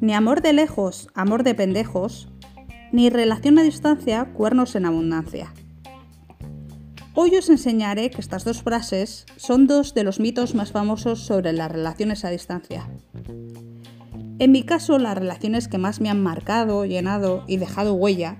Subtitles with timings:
[0.00, 2.28] Ni amor de lejos, amor de pendejos,
[2.92, 5.52] ni relación a distancia, cuernos en abundancia.
[7.14, 11.52] Hoy os enseñaré que estas dos frases son dos de los mitos más famosos sobre
[11.52, 12.88] las relaciones a distancia.
[14.38, 18.36] En mi caso, las relaciones que más me han marcado, llenado y dejado huella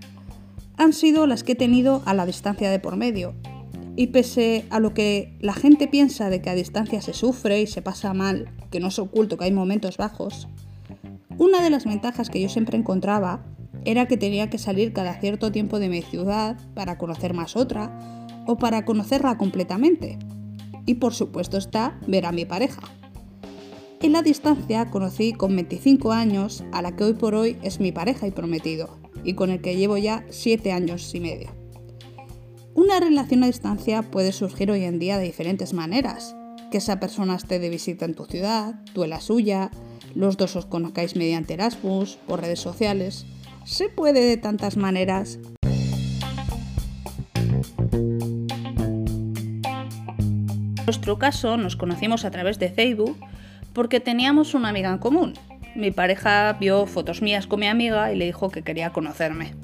[0.77, 3.35] han sido las que he tenido a la distancia de por medio.
[3.97, 7.67] Y pese a lo que la gente piensa de que a distancia se sufre y
[7.67, 10.49] se pasa mal, que no es oculto que hay momentos bajos,
[11.39, 13.45] una de las ventajas que yo siempre encontraba
[13.85, 18.27] era que tenía que salir cada cierto tiempo de mi ciudad para conocer más otra
[18.47, 20.19] o para conocerla completamente.
[20.87, 22.83] Y por supuesto está ver a mi pareja.
[24.01, 27.93] En la distancia conocí con 25 años a la que hoy por hoy es mi
[27.93, 31.66] pareja y prometido, y con el que llevo ya 7 años y medio.
[32.77, 36.37] Una relación a distancia puede surgir hoy en día de diferentes maneras.
[36.71, 39.71] Que esa persona esté de visita en tu ciudad, tú en la suya,
[40.15, 43.25] los dos os conozcáis mediante Erasmus, por redes sociales.
[43.65, 45.39] Se puede de tantas maneras.
[50.77, 53.17] En nuestro caso nos conocimos a través de Facebook
[53.73, 55.33] porque teníamos una amiga en común.
[55.75, 59.55] Mi pareja vio fotos mías con mi amiga y le dijo que quería conocerme.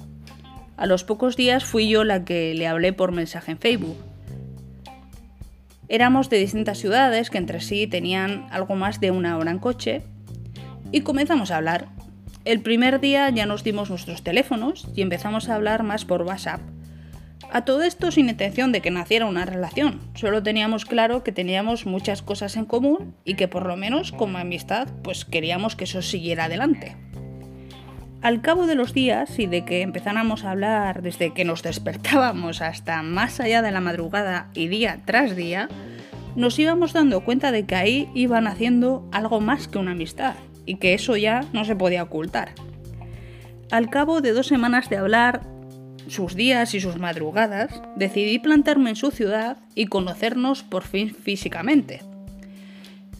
[0.76, 3.96] A los pocos días fui yo la que le hablé por mensaje en Facebook.
[5.88, 10.02] Éramos de distintas ciudades que entre sí tenían algo más de una hora en coche
[10.90, 11.88] y comenzamos a hablar.
[12.44, 16.60] El primer día ya nos dimos nuestros teléfonos y empezamos a hablar más por WhatsApp.
[17.52, 21.84] A todo esto sin intención de que naciera una relación, solo teníamos claro que teníamos
[21.84, 26.00] muchas cosas en común y que por lo menos como amistad pues queríamos que eso
[26.00, 26.96] siguiera adelante.
[28.22, 32.62] Al cabo de los días y de que empezáramos a hablar desde que nos despertábamos
[32.62, 35.68] hasta más allá de la madrugada y día tras día,
[36.36, 40.34] nos íbamos dando cuenta de que ahí iban haciendo algo más que una amistad
[40.66, 42.52] y que eso ya no se podía ocultar.
[43.72, 45.42] Al cabo de dos semanas de hablar
[46.06, 52.11] sus días y sus madrugadas, decidí plantarme en su ciudad y conocernos por fin físicamente.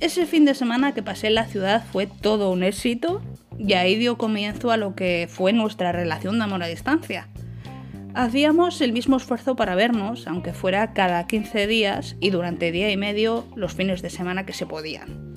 [0.03, 3.23] Ese fin de semana que pasé en la ciudad fue todo un éxito
[3.57, 7.29] y ahí dio comienzo a lo que fue nuestra relación de amor a distancia.
[8.13, 12.97] Hacíamos el mismo esfuerzo para vernos, aunque fuera cada 15 días y durante día y
[12.97, 15.33] medio los fines de semana que se podían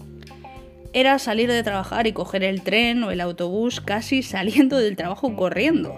[0.94, 5.36] era salir de trabajar y coger el tren o el autobús casi saliendo del trabajo
[5.36, 5.94] corriendo.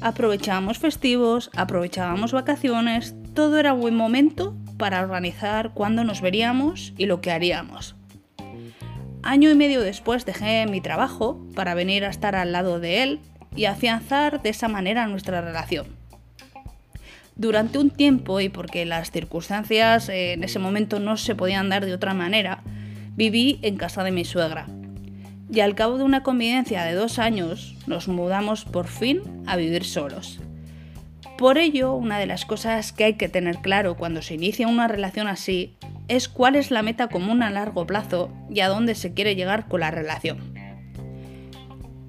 [0.00, 7.20] Aprovechábamos festivos, aprovechábamos vacaciones, todo era buen momento para organizar cuándo nos veríamos y lo
[7.20, 7.96] que haríamos.
[9.22, 13.20] Año y medio después dejé mi trabajo para venir a estar al lado de él
[13.54, 15.86] y afianzar de esa manera nuestra relación.
[17.36, 21.92] Durante un tiempo, y porque las circunstancias en ese momento no se podían dar de
[21.92, 22.62] otra manera,
[23.14, 24.66] viví en casa de mi suegra.
[25.52, 29.84] Y al cabo de una convivencia de dos años, nos mudamos por fin a vivir
[29.84, 30.40] solos.
[31.40, 34.88] Por ello, una de las cosas que hay que tener claro cuando se inicia una
[34.88, 35.74] relación así
[36.06, 39.66] es cuál es la meta común a largo plazo y a dónde se quiere llegar
[39.66, 40.52] con la relación.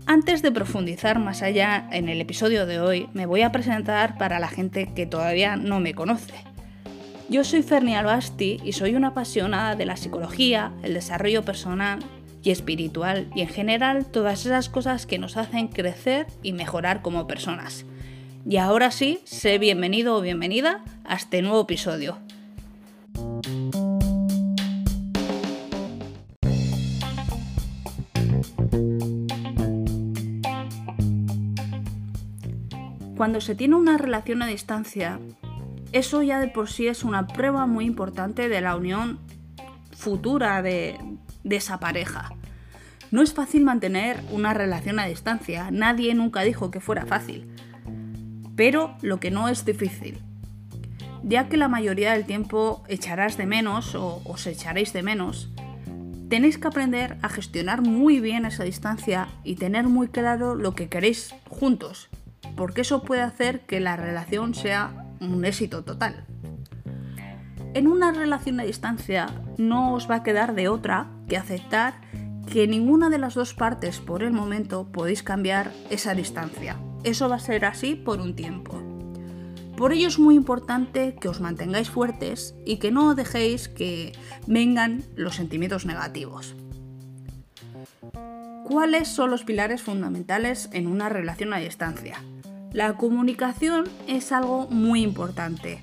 [0.06, 4.38] Antes de profundizar más allá en el episodio de hoy, me voy a presentar para
[4.38, 6.34] la gente que todavía no me conoce.
[7.30, 12.00] Yo soy Ferni Albasti y soy una apasionada de la psicología, el desarrollo personal
[12.44, 17.28] y espiritual y en general todas esas cosas que nos hacen crecer y mejorar como
[17.28, 17.86] personas.
[18.46, 22.18] Y ahora sí, sé bienvenido o bienvenida a este nuevo episodio.
[33.16, 35.19] Cuando se tiene una relación a distancia,
[35.91, 39.19] eso ya de por sí es una prueba muy importante de la unión
[39.96, 40.97] futura de,
[41.44, 42.31] esa pareja.
[43.12, 47.51] No es fácil mantener una relación a distancia, nadie nunca dijo que fuera fácil.
[48.62, 50.22] Pero lo que no es difícil,
[51.24, 55.50] ya que la mayoría del tiempo echarás de menos o os echaréis de menos,
[56.30, 60.90] tenéis que aprender a gestionar muy bien esa distancia y tener muy claro lo que
[60.90, 62.09] queréis juntos,
[62.56, 66.28] porque eso puede hacer que la relación sea un éxito total.
[67.74, 69.26] En una relación a distancia
[69.58, 71.96] no os va a quedar de otra que aceptar
[72.53, 76.78] que ninguna de las dos partes por el momento podéis cambiar esa distancia.
[77.03, 78.80] Eso va a ser así por un tiempo.
[79.76, 84.12] Por ello es muy importante que os mantengáis fuertes y que no dejéis que
[84.46, 86.56] vengan los sentimientos negativos.
[88.64, 92.22] ¿Cuáles son los pilares fundamentales en una relación a distancia?
[92.72, 95.82] La comunicación es algo muy importante,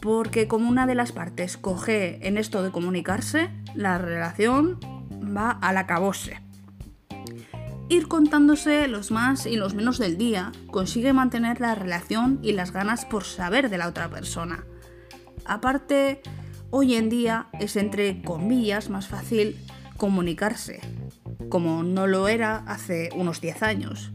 [0.00, 4.78] Porque como una de las partes coge en esto de comunicarse, la relación
[5.34, 6.43] va al acabose.
[7.88, 12.72] Ir contándose los más y los menos del día consigue mantener la relación y las
[12.72, 14.64] ganas por saber de la otra persona.
[15.44, 16.22] Aparte,
[16.70, 19.58] hoy en día es entre comillas más fácil
[19.98, 20.80] comunicarse,
[21.50, 24.12] como no lo era hace unos 10 años.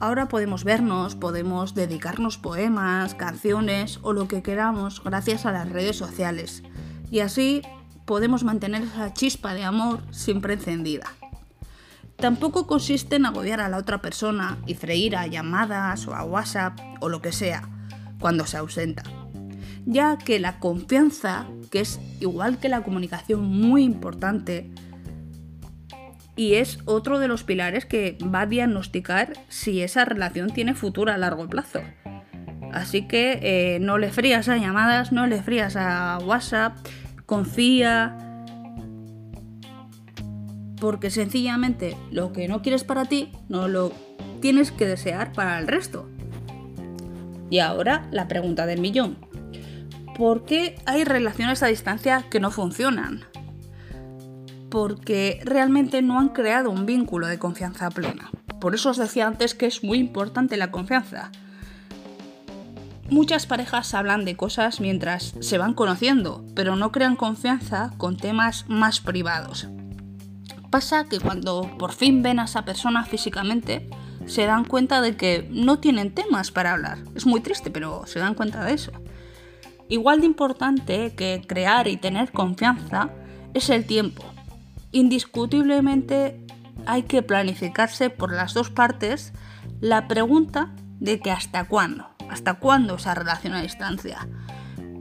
[0.00, 5.96] Ahora podemos vernos, podemos dedicarnos poemas, canciones o lo que queramos gracias a las redes
[5.96, 6.64] sociales.
[7.08, 7.62] Y así
[8.04, 11.06] podemos mantener esa chispa de amor siempre encendida.
[12.22, 16.78] Tampoco consiste en agobiar a la otra persona y freír a llamadas o a WhatsApp
[17.00, 17.68] o lo que sea
[18.20, 19.02] cuando se ausenta,
[19.86, 24.70] ya que la confianza, que es igual que la comunicación muy importante,
[26.36, 31.10] y es otro de los pilares que va a diagnosticar si esa relación tiene futuro
[31.10, 31.80] a largo plazo.
[32.72, 36.76] Así que eh, no le frías a llamadas, no le frías a WhatsApp,
[37.26, 38.31] confía.
[40.82, 43.92] Porque sencillamente lo que no quieres para ti, no lo
[44.40, 46.08] tienes que desear para el resto.
[47.50, 49.16] Y ahora la pregunta del millón.
[50.16, 53.24] ¿Por qué hay relaciones a distancia que no funcionan?
[54.72, 58.30] porque realmente no han creado un vínculo de confianza plena.
[58.58, 61.30] Por eso os decía antes que es muy importante la confianza.
[63.10, 68.64] Muchas parejas hablan de cosas mientras se van conociendo, pero no crean confianza con temas
[68.66, 69.68] más privados.
[70.72, 73.88] Pasa que cuando por fin ven a esa persona físicamente,
[74.26, 76.98] se dan cuenta de que no tienen temas para hablar.
[77.14, 78.90] Es muy triste, pero se dan cuenta de eso.
[79.88, 83.10] Igual de importante que crear y tener confianza
[83.54, 84.24] es el tiempo
[84.92, 86.46] indiscutiblemente
[86.86, 89.32] hay que planificarse por las dos partes
[89.80, 94.28] la pregunta de que hasta cuándo, hasta cuándo esa relación a distancia.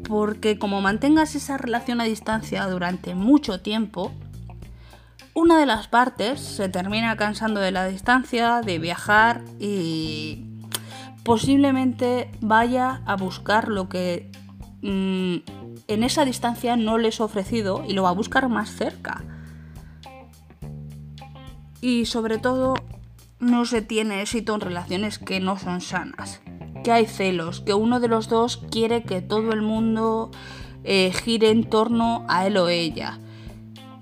[0.08, 4.12] Porque como mantengas esa relación a distancia durante mucho tiempo,
[5.34, 10.46] una de las partes se termina cansando de la distancia, de viajar y
[11.24, 14.32] posiblemente vaya a buscar lo que
[14.82, 15.38] mm,
[15.88, 19.24] en esa distancia no les he ofrecido y lo va a buscar más cerca
[21.82, 22.76] y sobre todo
[23.40, 26.40] no se tiene éxito en relaciones que no son sanas.
[26.84, 30.32] Que hay celos, que uno de los dos quiere que todo el mundo
[30.84, 33.20] eh, gire en torno a él o ella.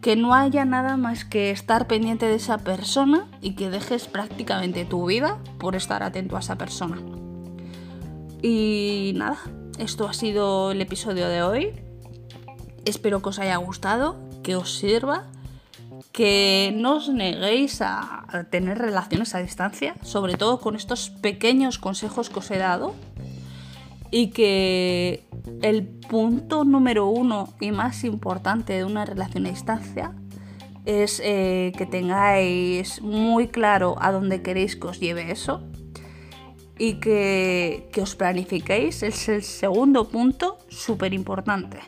[0.01, 4.85] Que no haya nada más que estar pendiente de esa persona y que dejes prácticamente
[4.85, 7.01] tu vida por estar atento a esa persona.
[8.41, 9.37] Y nada,
[9.77, 11.71] esto ha sido el episodio de hoy.
[12.85, 15.27] Espero que os haya gustado, que os sirva
[16.11, 22.29] que no os neguéis a, tener relaciones a distancia, sobre todo con estos pequeños consejos
[22.29, 22.93] que os he dado,
[24.11, 25.23] y que
[25.61, 30.13] el punto número uno y más importante de una relación a distancia
[30.85, 35.61] es eh, que tengáis muy claro a dónde queréis que os lleve eso
[36.77, 39.03] y que, que os planifiquéis.
[39.03, 41.79] Es el segundo punto súper importante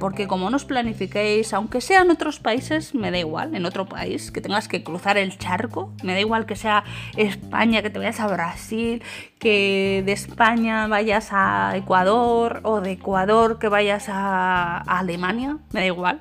[0.00, 3.86] porque como no os planifiquéis, aunque sea en otros países, me da igual, en otro
[3.86, 6.82] país, que tengas que cruzar el charco, me da igual que sea
[7.16, 9.02] España, que te vayas a Brasil,
[9.38, 15.86] que de España vayas a Ecuador o de Ecuador que vayas a, Alemania, me da
[15.86, 16.20] igual,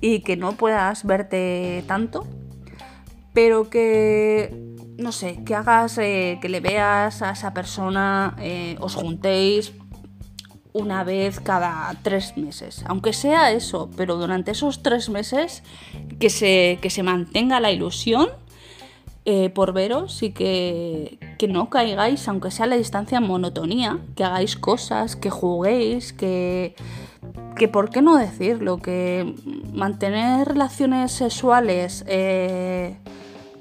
[0.00, 2.26] y que no puedas verte tanto,
[3.32, 4.54] pero que
[4.98, 9.72] no sé, que hagas, eh, que le veas a esa persona, eh, os juntéis,
[10.78, 12.84] una vez cada tres meses.
[12.86, 15.62] Aunque sea eso, pero durante esos tres meses
[16.18, 18.28] que se, que se mantenga la ilusión
[19.24, 24.24] eh, por veros y que, que, no caigáis, aunque sea la distancia, en monotonía, que
[24.24, 26.74] hagáis cosas, que juguéis, que,
[27.56, 29.34] que por qué no decirlo, que
[29.72, 32.96] mantener relaciones sexuales eh,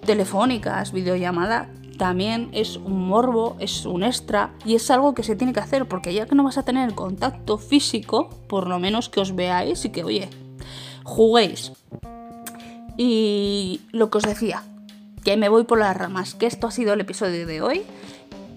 [0.06, 5.54] telefónicas, videollamadas también es un morbo, es un extra y es algo que se tiene
[5.54, 9.20] que hacer porque ya que no vas a tener contacto físico, por lo menos que
[9.20, 10.30] os veáis y que, oye,
[11.04, 11.72] juguéis.
[12.98, 14.64] Y lo que os decía,
[15.24, 17.82] que me voy por las ramas, que esto ha sido el episodio de hoy,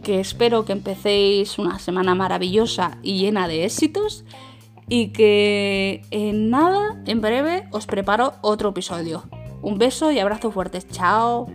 [0.03, 4.25] que espero que empecéis una semana maravillosa y llena de éxitos
[4.89, 9.25] y que en nada, en breve, os preparo otro episodio.
[9.63, 10.83] Un beso y abrazo fuerte.
[10.83, 11.47] Chao.